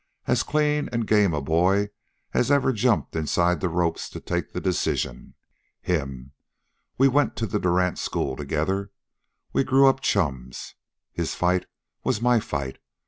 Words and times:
As 0.25 0.41
clean 0.41 0.89
an' 0.89 1.01
game 1.01 1.31
a 1.31 1.43
boy 1.43 1.91
as 2.33 2.49
ever 2.49 2.73
jumped 2.73 3.15
inside 3.15 3.61
the 3.61 3.69
ropes 3.69 4.09
to 4.09 4.19
take 4.19 4.51
the 4.51 4.59
decision. 4.59 5.35
Him! 5.79 6.31
We 6.97 7.07
went 7.07 7.35
to 7.35 7.45
the 7.45 7.59
Durant 7.59 7.99
School 7.99 8.35
together. 8.35 8.89
We 9.53 9.63
grew 9.63 9.85
up 9.87 9.99
chums. 9.99 10.73
His 11.13 11.35
fight 11.35 11.67
was 12.03 12.19
my 12.19 12.39
fight. 12.39 12.79